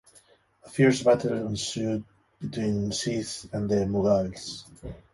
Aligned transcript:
A 0.63 0.67
fierce 0.67 1.03
battle 1.03 1.45
ensued 1.45 2.03
between 2.39 2.89
the 2.89 2.91
Sikhs 2.91 3.47
and 3.53 3.69
the 3.69 3.85
Mughals. 3.85 4.63